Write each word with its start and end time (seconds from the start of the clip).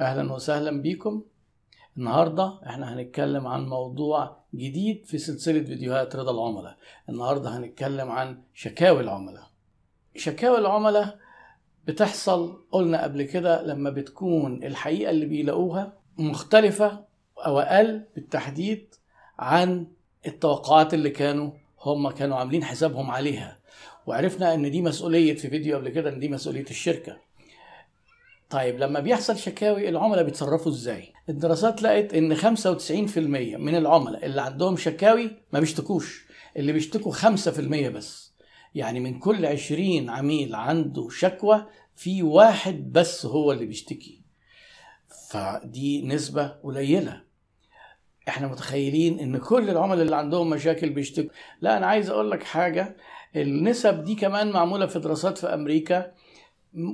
أهلا 0.00 0.32
وسهلا 0.32 0.82
بيكم. 0.82 1.22
النهارده 1.96 2.58
إحنا 2.66 2.94
هنتكلم 2.94 3.46
عن 3.46 3.66
موضوع 3.68 4.36
جديد 4.54 5.06
في 5.06 5.18
سلسلة 5.18 5.62
فيديوهات 5.62 6.16
رضا 6.16 6.32
العملاء. 6.32 6.76
النهارده 7.08 7.56
هنتكلم 7.58 8.10
عن 8.10 8.42
شكاوي 8.54 9.00
العملاء. 9.00 9.50
شكاوي 10.16 10.58
العملاء 10.58 11.18
بتحصل 11.86 12.62
قلنا 12.72 13.02
قبل 13.02 13.22
كده 13.22 13.62
لما 13.62 13.90
بتكون 13.90 14.64
الحقيقة 14.64 15.10
اللي 15.10 15.26
بيلاقوها 15.26 15.92
مختلفة 16.18 17.04
أو 17.46 17.58
أقل 17.60 18.04
بالتحديد 18.14 18.94
عن 19.38 19.86
التوقعات 20.26 20.94
اللي 20.94 21.10
كانوا 21.10 21.50
هم 21.80 22.10
كانوا 22.10 22.36
عاملين 22.36 22.64
حسابهم 22.64 23.10
عليها. 23.10 23.58
وعرفنا 24.06 24.54
إن 24.54 24.70
دي 24.70 24.82
مسؤولية 24.82 25.34
في 25.34 25.50
فيديو 25.50 25.76
قبل 25.76 25.88
كده 25.88 26.10
إن 26.10 26.18
دي 26.20 26.28
مسؤولية 26.28 26.70
الشركة. 26.70 27.16
طيب 28.50 28.78
لما 28.78 29.00
بيحصل 29.00 29.38
شكاوي 29.38 29.88
العملاء 29.88 30.24
بيتصرفوا 30.24 30.72
إزاي؟ 30.72 31.12
الدراسات 31.28 31.82
لقت 31.82 32.14
إن 32.14 32.36
95% 32.36 32.42
من 33.58 33.74
العملاء 33.74 34.26
اللي 34.26 34.42
عندهم 34.42 34.76
شكاوي 34.76 35.30
ما 35.52 35.60
بيشتكوش. 35.60 36.26
اللي 36.56 36.72
بيشتكوا 36.72 37.12
5% 37.12 37.88
بس. 37.88 38.34
يعني 38.74 39.00
من 39.00 39.18
كل 39.18 39.46
20 39.46 40.10
عميل 40.10 40.54
عنده 40.54 41.08
شكوى 41.10 41.66
في 41.96 42.22
واحد 42.22 42.92
بس 42.92 43.26
هو 43.26 43.52
اللي 43.52 43.66
بيشتكي. 43.66 44.22
فدي 45.30 46.02
نسبة 46.06 46.46
قليلة. 46.46 47.22
إحنا 48.28 48.46
متخيلين 48.48 49.20
إن 49.20 49.38
كل 49.38 49.70
العملاء 49.70 50.02
اللي 50.02 50.16
عندهم 50.16 50.50
مشاكل 50.50 50.90
بيشتكوا. 50.90 51.30
لا 51.60 51.76
أنا 51.76 51.86
عايز 51.86 52.10
أقول 52.10 52.30
لك 52.30 52.42
حاجة. 52.42 52.96
النسب 53.36 54.04
دي 54.04 54.14
كمان 54.14 54.50
معمولة 54.50 54.86
في 54.86 54.98
دراسات 54.98 55.38
في 55.38 55.46
أمريكا. 55.46 56.12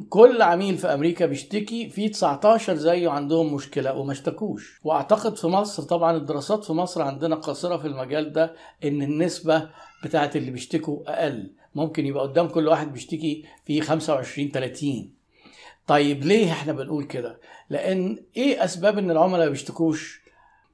كل 0.09 0.43
عميل 0.43 0.79
في 0.79 0.87
أمريكا 0.87 1.27
بيشتكي 1.27 1.89
في 1.89 2.09
19 2.09 2.75
زيه 2.75 3.09
عندهم 3.09 3.55
مشكلة 3.55 3.95
وما 3.95 4.13
اشتكوش. 4.13 4.81
وأعتقد 4.85 5.37
في 5.37 5.47
مصر 5.47 5.83
طبعا 5.83 6.17
الدراسات 6.17 6.65
في 6.65 6.73
مصر 6.73 7.03
عندنا 7.03 7.37
قاصرة 7.37 7.77
في 7.77 7.87
المجال 7.87 8.33
ده 8.33 8.55
إن 8.85 9.03
النسبة 9.03 9.69
بتاعت 10.05 10.37
اللي 10.37 10.51
بيشتكوا 10.51 10.99
أقل. 11.07 11.51
ممكن 11.75 12.07
يبقى 12.07 12.23
قدام 12.23 12.49
كل 12.49 12.69
واحد 12.69 12.93
بيشتكي 12.93 13.45
في 13.67 13.81
25 13.81 14.51
30 14.51 15.11
طيب 15.87 16.25
ليه 16.25 16.53
إحنا 16.53 16.73
بنقول 16.73 17.05
كده؟ 17.05 17.41
لأن 17.71 18.25
إيه 18.37 18.65
أسباب 18.65 18.99
إن 18.99 19.11
العملاء 19.11 19.45
ما 19.45 19.51
بيشتكوش؟ 19.51 20.21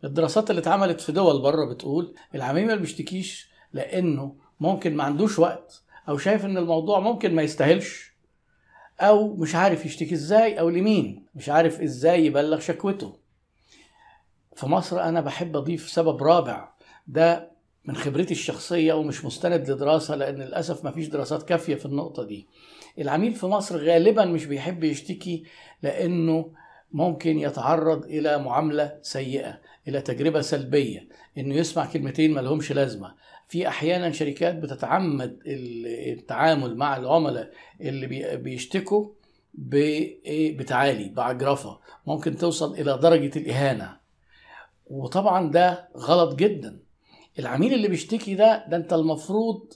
الدراسات 0.04 0.50
اللي 0.50 0.60
اتعملت 0.60 1.00
في 1.00 1.12
دول 1.12 1.42
بره 1.42 1.64
بتقول 1.64 2.14
العميل 2.34 2.66
ما 2.66 2.74
بيشتكيش 2.74 3.50
لأنه 3.72 4.34
ممكن 4.60 4.96
ما 4.96 5.04
عندوش 5.04 5.38
وقت 5.38 5.82
أو 6.08 6.18
شايف 6.18 6.44
إن 6.44 6.56
الموضوع 6.56 7.00
ممكن 7.00 7.34
ما 7.34 7.42
يستاهلش. 7.42 8.11
أو 9.02 9.34
مش 9.36 9.54
عارف 9.54 9.86
يشتكي 9.86 10.14
إزاي 10.14 10.60
أو 10.60 10.68
لمين 10.68 11.26
مش 11.34 11.48
عارف 11.48 11.80
إزاي 11.80 12.26
يبلغ 12.26 12.60
شكوته. 12.60 13.16
في 14.56 14.66
مصر 14.66 15.00
أنا 15.02 15.20
بحب 15.20 15.56
أضيف 15.56 15.88
سبب 15.90 16.22
رابع 16.22 16.68
ده 17.06 17.52
من 17.84 17.96
خبرتي 17.96 18.34
الشخصية 18.34 18.92
ومش 18.92 19.24
مستند 19.24 19.70
لدراسة 19.70 20.14
لأن 20.14 20.34
للأسف 20.34 20.84
مفيش 20.84 21.08
دراسات 21.08 21.42
كافية 21.42 21.74
في 21.74 21.86
النقطة 21.86 22.24
دي. 22.24 22.46
العميل 22.98 23.34
في 23.34 23.46
مصر 23.46 23.76
غالبا 23.76 24.24
مش 24.24 24.44
بيحب 24.46 24.84
يشتكي 24.84 25.44
لأنه 25.82 26.52
ممكن 26.92 27.38
يتعرض 27.38 28.04
إلى 28.04 28.38
معاملة 28.38 28.98
سيئة 29.02 29.60
إلى 29.88 30.00
تجربة 30.00 30.40
سلبية 30.40 31.08
إنه 31.38 31.54
يسمع 31.54 31.86
كلمتين 31.86 32.34
ملهمش 32.34 32.72
لازمة. 32.72 33.14
في 33.52 33.68
أحيانا 33.68 34.12
شركات 34.12 34.54
بتتعمد 34.54 35.38
التعامل 35.46 36.76
مع 36.76 36.96
العملاء 36.96 37.52
اللي 37.80 38.36
بيشتكوا 38.36 39.06
بتعالي 39.54 41.08
بعجرفة. 41.08 41.78
ممكن 42.06 42.36
توصل 42.36 42.74
إلى 42.74 42.98
درجة 43.02 43.38
الإهانة. 43.38 43.96
وطبعا 44.90 45.50
ده 45.50 45.88
غلط 45.96 46.34
جدا. 46.34 46.78
العميل 47.38 47.74
اللي 47.74 47.88
بيشتكي 47.88 48.34
ده 48.34 48.66
ده 48.68 48.76
أنت 48.76 48.92
المفروض 48.92 49.72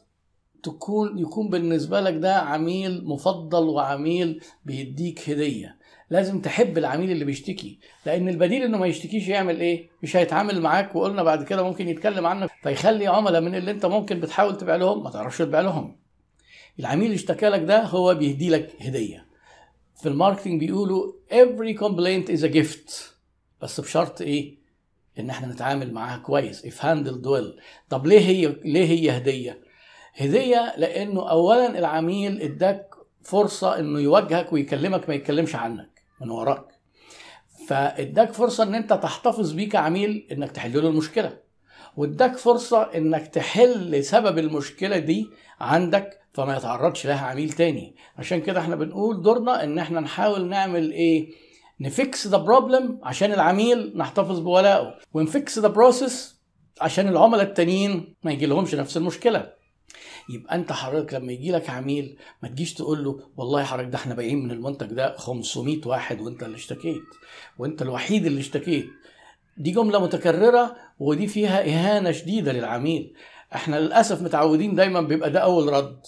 تكون 0.63 1.19
يكون 1.19 1.49
بالنسبة 1.49 2.01
لك 2.01 2.15
ده 2.15 2.35
عميل 2.37 3.05
مفضل 3.05 3.65
وعميل 3.69 4.41
بيديك 4.65 5.31
هدية. 5.31 5.77
لازم 6.11 6.41
تحب 6.41 6.79
العميل 6.79 7.11
اللي 7.11 7.25
بيشتكي 7.25 7.79
لأن 8.07 8.29
البديل 8.29 8.63
إنه 8.63 8.79
ما 8.79 8.87
يشتكيش 8.87 9.29
يعمل 9.29 9.61
إيه؟ 9.61 9.89
مش 10.03 10.17
هيتعامل 10.17 10.61
معاك 10.61 10.97
وقلنا 10.97 11.23
بعد 11.23 11.45
كده 11.45 11.63
ممكن 11.63 11.89
يتكلم 11.89 12.27
عنك 12.27 12.51
فيخلي 12.63 13.07
عملاء 13.07 13.41
من 13.41 13.55
اللي 13.55 13.71
أنت 13.71 13.87
ممكن 13.87 14.21
بتحاول 14.21 14.57
تبيع 14.57 14.77
لهم 14.77 15.05
ما 15.05 15.11
تعرفش 15.11 15.39
تبيع 15.39 15.61
لهم. 15.61 15.97
العميل 16.81 17.05
اللي 17.05 17.15
اشتكى 17.15 17.49
لك 17.49 17.61
ده 17.63 17.83
هو 17.85 18.15
بيهدي 18.15 18.51
لك 18.51 18.73
هدية. 18.81 19.27
في 20.03 20.09
الماركتنج 20.09 20.61
بيقولوا 20.61 21.13
every 21.31 21.79
complaint 21.79 22.37
is 22.39 22.43
a 22.45 22.55
gift 22.55 22.93
بس 23.63 23.81
بشرط 23.81 24.21
إيه؟ 24.21 24.57
إن 25.19 25.31
إحنا 25.31 25.47
نتعامل 25.53 25.93
معاها 25.93 26.19
كويس 26.19 26.67
if 26.67 26.83
handled 26.83 27.27
well. 27.27 27.61
طب 27.89 28.07
ليه 28.07 28.21
هي 28.21 28.47
ليه 28.65 28.87
هي 28.87 29.17
هدية؟ 29.17 29.61
هدية 30.15 30.75
لأنه 30.77 31.31
اولا 31.31 31.79
العميل 31.79 32.43
اداك 32.43 32.95
فرصة 33.23 33.79
إنه 33.79 34.01
يواجهك 34.01 34.53
ويكلمك 34.53 35.09
ما 35.09 35.15
يتكلمش 35.15 35.55
عنك. 35.57 35.96
من 36.21 36.31
وراك. 36.31 36.65
فاداك 37.69 38.33
فرصة 38.33 38.65
إن 38.65 38.75
أنت 38.75 38.93
تحتفظ 38.93 39.53
بيه 39.53 39.69
كعميل 39.69 40.27
إنك 40.33 40.53
تحل 40.53 40.83
له 40.83 40.89
المشكلة. 40.89 41.39
واداك 41.97 42.37
فرصة 42.37 42.83
إنك 42.83 43.27
تحل 43.27 44.05
سبب 44.05 44.39
المشكلة 44.39 44.99
دي 44.99 45.27
عندك 45.61 46.19
فما 46.35 46.57
يتعرضش 46.57 47.07
لها 47.07 47.27
عميل 47.27 47.53
تاني. 47.53 47.97
عشان 48.17 48.41
كده 48.41 48.61
إحنا 48.61 48.77
بنقول 48.77 49.23
دورنا 49.23 49.65
إن 49.65 49.79
إحنا 49.79 50.01
نحاول 50.01 50.49
نعمل 50.49 50.93
إيه؟ 50.93 51.31
ن 51.81 51.92
fix 51.92 52.27
the 52.27 52.37
problem 52.37 53.01
عشان 53.03 53.33
العميل 53.33 53.93
نحتفظ 53.97 54.39
بولائه 54.39 54.95
ون 55.15 55.32
fix 55.32 55.59
the 55.59 55.69
process 55.69 56.41
عشان 56.81 57.09
العملاء 57.09 57.43
التانيين 57.45 58.15
ما 58.23 58.33
يجي 58.33 58.47
لهمش 58.47 58.75
نفس 58.75 58.97
المشكلة. 58.97 59.53
يبقى 60.29 60.55
انت 60.55 60.73
حضرتك 60.73 61.15
لما 61.15 61.33
يجي 61.33 61.51
لك 61.51 61.71
عميل 61.71 62.17
ما 62.43 62.49
تجيش 62.49 62.75
تقول 62.75 63.05
له 63.05 63.21
والله 63.37 63.65
حضرتك 63.65 63.89
ده 63.91 63.99
إحنا 63.99 64.15
بايعين 64.15 64.45
من 64.45 64.51
المنتج 64.51 64.87
ده 64.87 65.17
500 65.17 65.81
واحد 65.87 66.21
وانت 66.21 66.43
اللي 66.43 66.57
اشتكيت 66.57 67.03
وانت 67.59 67.83
الوحيد 67.83 68.27
اللي 68.27 68.41
اشتكيت. 68.41 68.87
دي 69.57 69.71
جملة 69.71 69.99
متكررة 70.05 70.77
ودي 70.99 71.27
فيها 71.27 71.61
إهانة 71.65 72.13
شديدة 72.13 72.53
للعميل. 72.53 73.13
إحنا 73.55 73.77
للأسف 73.81 74.23
متعودين 74.23 74.75
دايما 74.75 75.01
بيبقى 75.01 75.31
ده 75.31 75.41
أول 75.41 75.73
رد. 75.73 76.01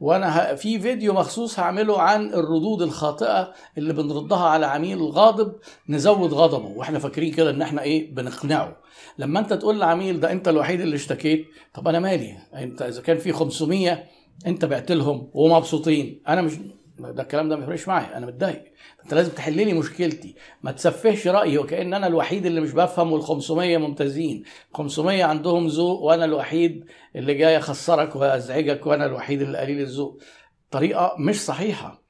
وأنا 0.00 0.54
في 0.54 0.80
فيديو 0.80 1.12
مخصوص 1.14 1.58
هعمله 1.60 2.00
عن 2.00 2.26
الردود 2.34 2.82
الخاطئة 2.82 3.52
اللي 3.78 3.92
بنردها 3.92 4.38
على 4.46 4.66
عميل 4.66 5.02
غاضب 5.02 5.52
نزود 5.88 6.32
غضبه. 6.32 6.68
وإحنا 6.68 6.98
فاكرين 6.98 7.32
كده 7.34 7.50
إن 7.50 7.62
إحنا 7.62 7.82
إيه 7.82 8.14
بنقنعه. 8.14 8.76
لما 9.18 9.40
أنت 9.40 9.52
تقول 9.52 9.80
لعميل 9.80 10.20
ده 10.20 10.32
أنت 10.32 10.48
الوحيد 10.48 10.80
اللي 10.80 10.96
اشتكيت 10.96 11.46
طب 11.74 11.88
أنا 11.88 12.00
مالي؟ 12.00 12.36
أنت 12.54 12.82
إذا 12.82 13.02
كان 13.02 13.18
في 13.18 13.32
500 13.32 14.04
أنت 14.46 14.64
بعت 14.64 14.92
لهم 14.92 15.30
ومبسوطين. 15.34 16.22
أنا 16.28 16.42
مش 16.42 16.52
ده 16.98 17.22
الكلام 17.22 17.48
ده 17.48 17.56
ما 17.56 17.62
يفرقش 17.64 17.88
معايا 17.88 18.16
أنا 18.16 18.26
متضايق. 18.26 18.64
أنت 19.04 19.14
لازم 19.14 19.32
تحل 19.32 19.52
لي 19.56 19.72
مشكلتي. 19.72 20.34
ما 20.62 20.72
تسفهش 20.72 21.26
رأيي 21.28 21.58
وكأن 21.58 21.94
أنا 21.94 22.06
الوحيد 22.06 22.46
اللي 22.46 22.60
مش 22.60 22.72
بفهم 22.72 23.20
وال500 23.20 23.50
ممتازين. 23.50 24.44
500 24.74 25.24
عندهم 25.24 25.66
ذوق 25.66 26.00
وأنا 26.02 26.24
الوحيد 26.24 26.84
اللي 27.16 27.34
جاي 27.34 27.58
أخسرك 27.58 28.16
وأزعجك 28.16 28.86
وأنا 28.86 29.06
الوحيد 29.06 29.42
اللي 29.42 29.58
قليل 29.58 29.80
الذوق. 29.80 30.22
طريقة 30.70 31.14
مش 31.18 31.40
صحيحة. 31.44 32.02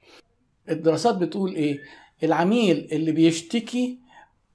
الدراسات 0.69 1.15
بتقول 1.17 1.55
إيه؟ 1.55 1.79
العميل 2.23 2.87
اللي 2.91 3.11
بيشتكي 3.11 3.99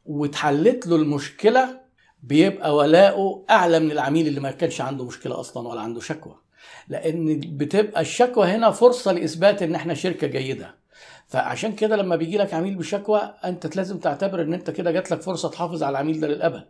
واتحلت 0.07 0.87
له 0.87 0.97
المشكلة 0.97 1.81
بيبقى 2.23 2.77
ولاؤه 2.77 3.45
أعلى 3.51 3.79
من 3.81 3.91
العميل 3.91 4.27
اللي 4.27 4.41
ما 4.41 4.51
كانش 4.51 4.81
عنده 4.81 5.05
مشكلة 5.05 5.41
أصلا 5.41 5.69
ولا 5.69 5.81
عنده 5.81 6.01
شكوى. 6.01 6.40
لأن 6.89 7.41
بتبقى 7.45 8.01
الشكوى 8.01 8.47
هنا 8.47 8.71
فرصة 8.71 9.13
لإثبات 9.13 9.63
إن 9.63 9.75
إحنا 9.75 9.95
شركة 9.95 10.27
جيدة. 10.27 10.75
فعشان 11.29 11.73
كده 11.75 11.97
لما 11.97 12.17
بيجي 12.17 12.39
لك 12.39 12.55
عميل 12.55 12.75
بشكوى 12.75 13.35
أنت 13.45 13.77
لازم 13.77 13.99
تعتبر 13.99 14.43
إن 14.43 14.53
أنت 14.55 14.71
كده 14.71 14.91
جات 14.91 15.11
لك 15.11 15.21
فرصة 15.23 15.49
تحافظ 15.51 15.83
على 15.83 15.91
العميل 15.91 16.21
ده 16.21 16.29
للأبد. 16.29 16.69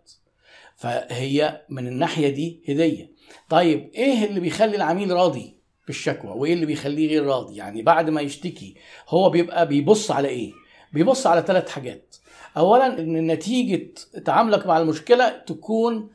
فهي 0.76 1.60
من 1.68 1.86
الناحية 1.86 2.28
دي 2.28 2.60
هدية. 2.68 3.10
طيب 3.48 3.90
إيه 3.94 4.24
اللي 4.24 4.40
بيخلي 4.40 4.76
العميل 4.76 5.10
راضي 5.10 5.54
بالشكوى 5.86 6.30
وإيه 6.30 6.54
اللي 6.54 6.66
بيخليه 6.66 7.08
غير 7.08 7.26
راضي؟ 7.26 7.56
يعني 7.56 7.82
بعد 7.82 8.10
ما 8.10 8.20
يشتكي 8.20 8.74
هو 9.08 9.30
بيبقى 9.30 9.68
بيبص 9.68 10.10
على 10.10 10.28
إيه؟ 10.28 10.52
بيبص 10.92 11.26
على 11.26 11.42
ثلاث 11.46 11.68
حاجات. 11.70 12.16
اولا 12.56 12.98
إن 12.98 13.26
نتيجة 13.26 13.86
تعاملك 14.24 14.66
مع 14.66 14.78
المشكلة 14.78 15.28
تكون 15.28 16.08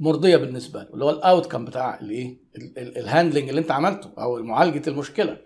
مرضية 0.00 0.36
بالنسبة 0.36 0.80
له 0.82 0.88
اللي 0.94 1.04
هو 1.04 1.10
ال 1.10 1.17
outcome 1.17 1.64
بتاع 1.64 1.98
الايه 2.00 2.36
ال 2.78 2.86
handling 2.86 3.48
اللي 3.48 3.60
أنت 3.60 3.70
عملته 3.70 4.10
أو 4.18 4.42
معالجة 4.42 4.88
المشكلة. 4.90 5.38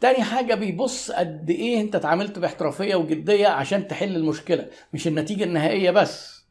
تاني 0.00 0.22
حاجة 0.24 0.54
بيبص 0.54 1.10
قد 1.10 1.50
إيه 1.50 1.80
أنت 1.80 1.94
اتعاملت 1.94 2.38
باحترافية 2.38 2.94
وجدية 2.94 3.48
عشان 3.48 3.88
تحل 3.88 4.16
المشكلة 4.16 4.68
مش 4.92 5.06
النتيجة 5.06 5.44
النهائية 5.44 5.90
بس. 5.90 6.42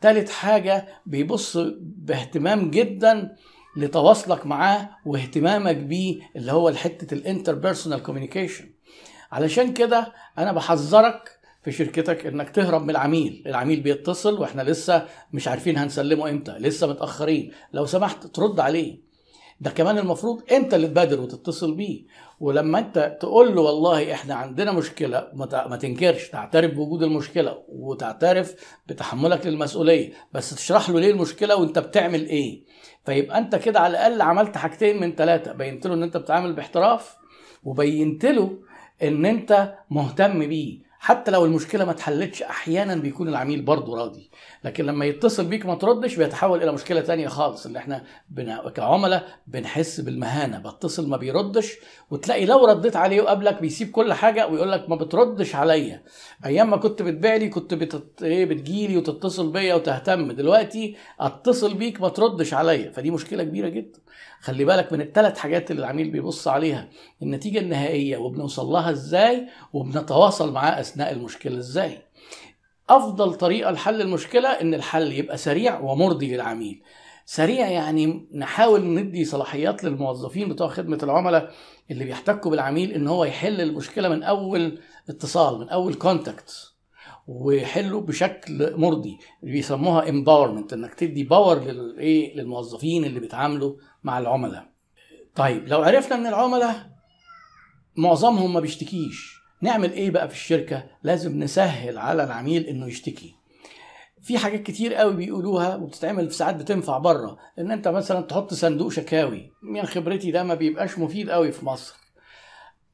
تالت 0.00 0.28
حاجة 0.28 0.88
بيبص 1.06 1.58
باهتمام 1.80 2.70
جدا 2.70 3.36
لتواصلك 3.76 4.46
معاه 4.46 4.88
واهتمامك 5.06 5.76
بيه 5.76 6.20
اللي 6.36 6.52
هو 6.52 6.72
حتة 6.72 7.14
ال 7.14 7.20
interpersonal 7.20 8.02
communication 8.02 8.70
علشان 9.32 9.72
كده 9.74 10.12
أنا 10.38 10.52
بحذرك 10.52 11.30
في 11.62 11.72
شركتك 11.72 12.26
إنك 12.26 12.50
تهرب 12.50 12.82
من 12.82 12.90
العميل. 12.90 13.42
العميل 13.46 13.80
بيتصل 13.80 14.40
وإحنا 14.40 14.62
لسه 14.62 15.06
مش 15.32 15.48
عارفين 15.48 15.78
هنسلمه 15.78 16.30
إمتى 16.30 16.52
لسه 16.52 16.86
متأخرين. 16.86 17.52
لو 17.72 17.86
سمحت 17.86 18.26
ترد 18.26 18.60
عليه. 18.60 19.12
ده 19.60 19.70
كمان 19.70 19.98
المفروض 19.98 20.42
إنت 20.52 20.74
اللي 20.74 20.86
تبادر 20.88 21.20
وتتصل 21.20 21.74
بيه. 21.74 22.04
ولما 22.40 22.78
إنت 22.78 23.16
تقول 23.20 23.54
له 23.54 23.60
والله 23.62 24.12
إحنا 24.12 24.34
عندنا 24.34 24.72
مشكلة 24.72 25.28
ما 25.68 25.76
تنكرش 25.76 26.28
تعترف 26.28 26.74
بوجود 26.74 27.02
المشكلة 27.02 27.58
وتعترف 27.68 28.54
بتحملك 28.88 29.46
للمسؤولية. 29.46 30.12
بس 30.32 30.54
تشرح 30.54 30.90
له 30.90 31.00
ليه 31.00 31.10
المشكلة 31.10 31.56
وإنت 31.56 31.78
بتعمل 31.78 32.26
إيه. 32.26 32.64
فيبقى 33.06 33.38
إنت 33.38 33.56
كده 33.56 33.80
على 33.80 33.90
الأقل 33.90 34.22
عملت 34.22 34.56
حاجتين 34.56 35.00
من 35.00 35.14
ثلاثة 35.14 35.52
بينت 35.52 35.86
له 35.86 35.94
إن 35.94 36.02
إنت 36.02 36.16
بتتعامل 36.16 36.52
باحتراف 36.52 37.16
وبينت 37.64 38.26
له 38.26 38.58
إن 39.02 39.26
إنت 39.26 39.74
مهتم 39.90 40.46
بيه. 40.48 40.91
حتى 41.04 41.30
لو 41.30 41.44
المشكلة 41.44 41.84
ما 41.84 41.90
اتحلتش 41.90 42.42
أحيانا 42.42 42.94
بيكون 42.94 43.28
العميل 43.28 43.62
برضه 43.62 43.96
راضي. 43.96 44.30
لكن 44.64 44.86
لما 44.86 45.04
يتصل 45.04 45.44
بيك 45.44 45.66
ما 45.66 45.74
تردش 45.74 46.16
بيتحول 46.16 46.62
إلى 46.62 46.72
مشكلة 46.72 47.00
تانية 47.00 47.28
خالص 47.28 47.66
اللي 47.66 47.78
إحنا 47.78 48.04
بن... 48.30 48.56
كعملاء 48.74 49.24
بنحس 49.46 50.00
بالمهانة. 50.00 50.58
بتصل 50.58 51.08
ما 51.08 51.16
بيردش 51.16 51.72
وتلاقي 52.10 52.46
لو 52.46 52.66
رديت 52.66 52.96
عليه 52.96 53.20
وقابلك 53.20 53.60
بيسيب 53.60 53.90
كل 53.90 54.12
حاجة 54.12 54.48
ويقول 54.48 54.72
لك 54.72 54.88
ما 54.90 54.96
بتردش 54.96 55.54
عليا. 55.54 56.02
أيام 56.44 56.70
ما 56.70 56.76
كنت 56.76 57.02
بتبيع 57.02 57.36
لي 57.36 57.48
كنت 57.48 57.74
بتت... 57.74 58.22
إيه 58.22 58.44
بتجيلي 58.44 58.96
وتتصل 58.96 59.52
بيا 59.52 59.74
وتهتم. 59.74 60.32
دلوقتي 60.32 60.96
أتصل 61.20 61.74
بيك 61.74 62.00
ما 62.00 62.08
تردش 62.08 62.54
عليا. 62.54 62.90
فدي 62.90 63.10
مشكلة 63.10 63.44
كبيرة 63.44 63.68
جدا. 63.68 63.98
خلي 64.40 64.64
بالك 64.64 64.92
من 64.92 65.00
الثلاث 65.00 65.38
حاجات 65.38 65.70
اللي 65.70 65.80
العميل 65.80 66.10
بيبص 66.10 66.48
عليها. 66.48 66.88
النتيجة 67.22 67.58
النهائية 67.58 68.16
وبنوصل 68.16 68.66
لها 68.66 68.90
إزاي؟ 68.90 69.46
وبنتواصل 69.72 70.52
معاه 70.52 70.80
أثناء 70.92 71.12
المشكلة. 71.12 71.58
إزاي؟ 71.58 72.02
أفضل 72.88 73.34
طريقة 73.34 73.70
لحل 73.70 74.00
المشكلة 74.00 74.48
إن 74.48 74.74
الحل 74.74 75.12
يبقى 75.12 75.36
سريع 75.36 75.80
ومرضي 75.80 76.34
للعميل. 76.34 76.82
سريع 77.24 77.68
يعني 77.68 78.28
نحاول 78.34 78.84
ندي 78.84 79.24
صلاحيات 79.24 79.84
للموظفين 79.84 80.48
بتوع 80.48 80.68
خدمة 80.68 80.98
العملاء 81.02 81.54
اللي 81.90 82.04
بيحتكوا 82.04 82.50
بالعميل 82.50 82.92
إن 82.92 83.08
هو 83.08 83.24
يحل 83.24 83.60
المشكلة 83.60 84.08
من 84.08 84.22
أول 84.22 84.78
اتصال 85.08 85.60
من 85.60 85.68
أول 85.68 85.94
contact 85.94 86.72
ويحله 87.26 88.00
بشكل 88.00 88.76
مرضي. 88.76 89.18
بيسموها 89.42 90.08
empowerment 90.08 90.72
إنك 90.72 90.94
تدي 90.94 91.24
power 91.24 91.64
للايه 91.64 92.36
للموظفين 92.36 93.04
اللي 93.04 93.20
بيتعاملوا 93.20 93.74
مع 94.04 94.18
العملاء. 94.18 94.68
طيب 95.34 95.68
لو 95.68 95.82
عرفنا 95.82 96.16
إن 96.16 96.26
العملاء 96.26 96.90
معظمهم 97.96 98.52
ما 98.52 98.60
بيشتكيش. 98.60 99.41
نعمل 99.62 99.92
إيه 99.92 100.10
بقى 100.10 100.28
في 100.28 100.34
الشركة؟ 100.34 100.84
لازم 101.02 101.38
نسهل 101.42 101.98
على 101.98 102.24
العميل 102.24 102.66
إنه 102.66 102.86
يشتكي. 102.86 103.34
في 104.22 104.38
حاجات 104.38 104.62
كتير 104.62 104.94
قوي 104.94 105.16
بيقولوها 105.16 105.76
وبتتعمل 105.76 106.28
في 106.28 106.34
ساعات 106.34 106.54
بتنفع 106.56 106.98
بره 106.98 107.38
إن 107.58 107.70
أنت 107.70 107.88
مثلا 107.88 108.20
تحط 108.20 108.54
صندوق 108.54 108.92
شكاوي. 108.92 109.52
من 109.62 109.86
خبرتي 109.86 110.30
ده 110.30 110.42
ما 110.42 110.54
بيبقاش 110.54 110.98
مفيد 110.98 111.30
قوي 111.30 111.52
في 111.52 111.66
مصر. 111.66 111.94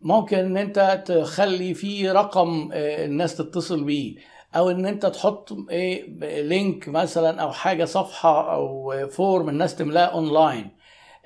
ممكن 0.00 0.38
إن 0.38 0.56
أنت 0.56 1.02
تخلي 1.06 1.74
فيه 1.74 2.12
رقم 2.12 2.70
الناس 2.72 3.36
تتصل 3.36 3.84
بيه. 3.84 4.16
أو 4.56 4.70
إن 4.70 4.86
أنت 4.86 5.06
تحط 5.06 5.52
إيه 5.70 6.08
link 6.42 6.88
مثلا 6.88 7.42
أو 7.42 7.52
حاجة 7.52 7.84
صفحة 7.84 8.54
أو 8.54 8.92
form 9.10 9.48
الناس 9.48 9.76
تملاه 9.76 10.04
أونلاين. 10.04 10.70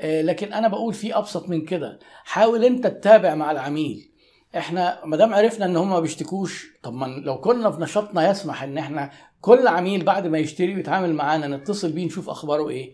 لكن 0.02 0.52
أنا 0.52 0.68
بقول 0.68 0.94
في 0.94 1.16
أبسط 1.16 1.48
من 1.48 1.64
كده. 1.64 1.98
حاول 2.24 2.64
أنت 2.64 2.86
تتابع 2.86 3.34
مع 3.34 3.50
العميل. 3.50 4.11
إحنا 4.56 5.00
ما 5.04 5.16
دام 5.16 5.34
عرفنا 5.34 5.66
ان 5.66 5.76
هم 5.76 5.90
ما 5.90 6.00
بيشتكوش 6.00 6.66
طب 6.82 6.92
ما 6.94 7.06
لو 7.06 7.40
كنا 7.40 7.70
في 7.70 7.80
نشاطنا 7.82 8.30
يسمح 8.30 8.62
ان 8.62 8.78
إحنا 8.78 9.10
كل 9.40 9.66
عميل 9.68 10.04
بعد 10.04 10.26
ما 10.26 10.38
يشتري 10.38 10.74
ويتعامل 10.74 11.14
معانا 11.14 11.56
نتصل 11.56 11.92
بيه 11.92 12.06
نشوف 12.06 12.30
اخباره 12.30 12.68
إيه. 12.68 12.92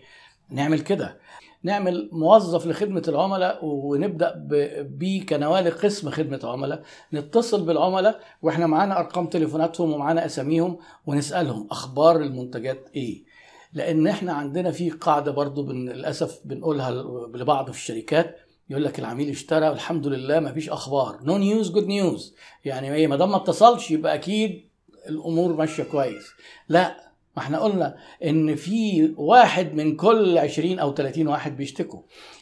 نعمل 0.51 0.81
كده. 0.81 1.19
نعمل 1.63 2.09
موظف 2.13 2.67
لخدمة 2.67 3.03
العملاء 3.09 3.59
ونبدأ 3.65 4.35
بيه 4.83 5.27
كنواة 5.27 5.71
قسم 5.71 6.11
خدمة 6.11 6.41
عملاء. 6.45 6.83
نتصل 7.13 7.63
بالعملاء 7.67 8.21
وإحنا 8.43 8.67
معانا 8.67 8.99
أرقام 8.99 9.27
تليفوناتهم 9.27 9.93
ومعانا 9.93 10.27
أساميهم 10.27 10.79
ونسألهم 11.07 11.69
أخبار 11.71 12.17
المنتجات 12.17 12.89
إيه. 12.97 13.25
لأن 13.73 14.07
إحنا 14.07 14.33
عندنا 14.33 14.71
في 14.71 14.91
قاعدة 14.91 15.33
برضو 15.33 15.73
للأسف 15.73 16.41
بنقولها 16.45 16.91
لبعض 17.35 17.71
في 17.71 17.77
الشركات 17.79 18.37
يقول 18.71 18.85
لك 18.85 18.99
العميل 18.99 19.29
اشترى 19.29 19.69
والحمد 19.69 20.07
لله 20.07 20.41
ما 20.41 20.53
فيش 20.53 20.71
أخبار. 20.71 21.19
no 21.23 21.39
news 21.39 21.71
good 21.71 21.87
news 21.87 22.35
يعني 22.65 22.95
إيه 22.95 23.07
ما 23.07 23.17
دام 23.17 23.31
ما 23.31 23.37
اتصلش 23.37 23.91
يبقى 23.91 24.15
أكيد 24.15 24.69
الأمور 25.09 25.53
ماشية 25.57 25.83
كويس. 25.83 26.27
لا 26.69 27.09
ما 27.37 27.43
إحنا 27.43 27.59
قلنا 27.59 27.97
إن 28.25 28.55
في 28.57 29.13
واحد 29.17 29.75
من 29.75 29.97
كل 29.97 30.39
20 30.39 30.79
أو 30.79 30.95
30 30.95 31.29
واحد 31.29 31.57
بيشتكوا. 31.57 32.01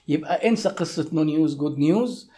يبقى 0.09 0.49
انسى 0.49 0.69
قصة 0.69 1.09
no 1.13 1.23
news 1.23 1.57
good 1.57 1.79
news 1.79 2.31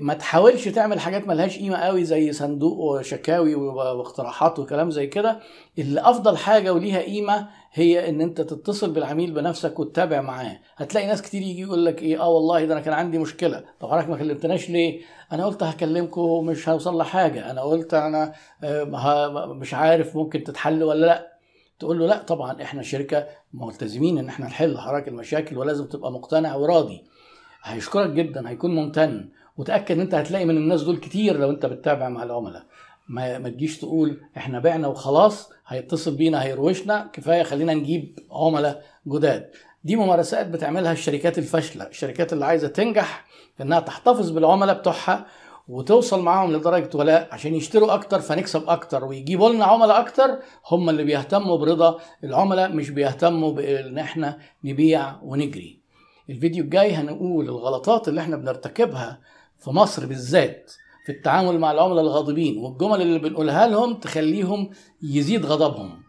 ما 0.00 0.14
تحاولش 0.14 0.68
تعمل 0.68 1.00
حاجات 1.00 1.28
ملهاش 1.28 1.58
قيمة 1.58 1.76
قوي 1.76 2.04
زي 2.04 2.32
صندوق 2.32 2.78
شكاوي 2.78 3.54
واقتراحات 3.54 4.58
وكلام 4.58 4.90
زي 4.90 5.06
كده. 5.06 5.40
اللي 5.78 6.00
أفضل 6.00 6.36
حاجة 6.36 6.72
وليها 6.72 7.00
قيمة 7.00 7.48
هي 7.72 8.08
إن 8.08 8.20
أنت 8.20 8.40
تتصل 8.40 8.90
بالعميل 8.90 9.30
بنفسك 9.30 9.78
وتتابع 9.78 10.20
معاه. 10.20 10.58
هتلاقي 10.76 11.06
ناس 11.06 11.22
كتير 11.22 11.42
يجي 11.42 11.60
يقول 11.60 11.84
لك 11.84 12.02
إيه 12.02 12.20
آه 12.22 12.28
والله 12.28 12.64
ده 12.64 12.72
أنا 12.74 12.80
كان 12.82 12.94
عندي 12.94 13.18
مشكلة. 13.18 13.64
طب 13.80 13.88
حضرتك 13.90 14.08
ما 14.08 14.16
كلمتناش 14.16 14.70
ليه؟ 14.70 15.00
أنا 15.32 15.46
قلت 15.46 15.62
هكلمكم 15.62 16.46
مش 16.46 16.68
هوصل 16.68 16.98
لحاجة. 16.98 17.50
أنا 17.50 17.62
قلت 17.62 17.94
أنا 17.94 18.32
مش 19.46 19.74
عارف 19.74 20.16
ممكن 20.16 20.44
تتحل 20.44 20.82
ولا 20.84 21.06
لأ. 21.06 21.36
تقول 21.78 21.98
له 21.98 22.06
لأ 22.06 22.22
طبعا 22.22 22.62
إحنا 22.62 22.82
شركة 22.82 23.26
ملتزمين 23.54 24.18
إن 24.18 24.28
إحنا 24.28 24.46
نحل 24.46 24.78
حضرتك 24.78 25.08
المشاكل 25.08 25.58
ولازم 25.58 25.86
تبقى 25.86 26.12
مقتنع 26.12 26.54
وراضي. 26.54 27.04
هيشكرك 27.62 28.10
جدا 28.10 28.48
هيكون 28.48 28.74
ممتن. 28.74 29.28
وتأكد 29.56 29.94
إن 29.94 30.00
أنت 30.00 30.14
هتلاقي 30.14 30.44
من 30.44 30.56
الناس 30.56 30.82
دول 30.82 30.96
كتير 30.96 31.36
لو 31.38 31.50
أنت 31.50 31.66
بتتابع 31.66 32.08
مع 32.08 32.22
العملاء. 32.22 32.62
ما, 33.08 33.38
ما 33.38 33.48
تجيش 33.48 33.78
تقول 33.78 34.20
إحنا 34.36 34.58
بعنا 34.58 34.88
وخلاص 34.88 35.50
هيتصل 35.66 36.14
بينا 36.14 36.42
هيروشنا 36.42 37.10
كفاية 37.12 37.42
خلينا 37.42 37.74
نجيب 37.74 38.18
عملاء 38.30 38.84
جداد. 39.06 39.50
دي 39.84 39.96
ممارسات 39.96 40.46
بتعملها 40.46 40.92
الشركات 40.92 41.38
الفاشلة 41.38 41.86
الشركات 41.86 42.32
اللي 42.32 42.44
عايزة 42.44 42.68
تنجح 42.68 43.24
إنها 43.60 43.80
تحتفظ 43.80 44.30
بالعملاء 44.30 44.78
بتوعها 44.78 45.26
وتوصل 45.68 46.22
معاهم 46.22 46.52
لدرجة 46.52 46.90
ولاء 46.94 47.28
عشان 47.32 47.54
يشتروا 47.54 47.94
أكتر 47.94 48.20
فنكسب 48.20 48.68
أكتر 48.68 49.04
ويجيبوا 49.04 49.50
لنا 49.50 49.64
عملاء 49.64 50.00
أكتر 50.00 50.38
هم 50.70 50.90
اللي 50.90 51.04
بيهتموا 51.04 51.56
برضا. 51.58 51.98
العملاء 52.24 52.72
مش 52.72 52.90
بيهتموا 52.90 53.52
بإن 53.52 53.98
إحنا 53.98 54.38
نبيع 54.64 55.12
ونجري. 55.22 55.78
الفيديو 56.30 56.64
الجاي 56.64 56.92
هنقول 56.94 57.44
الغلطات 57.48 58.08
اللي 58.08 58.20
إحنا 58.20 58.36
بنرتكبها 58.36 59.20
في 59.66 59.72
مصر 59.72 60.06
بالذات 60.06 60.72
في 61.06 61.12
التعامل 61.12 61.58
مع 61.58 61.72
العملاء 61.72 62.04
الغاضبين 62.04 62.58
والجمل 62.58 63.02
اللي 63.02 63.18
بنقولها 63.18 63.66
لهم 63.66 63.94
تخليهم 63.94 64.70
يزيد 65.02 65.46
غضبهم 65.46 66.02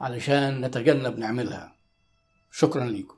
علشان 0.00 0.60
نتجنب 0.60 1.18
نعملها. 1.18 1.76
شكرا 2.50 2.84
لكم 2.84 3.12